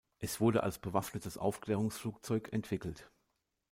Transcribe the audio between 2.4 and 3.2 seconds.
entwickelt.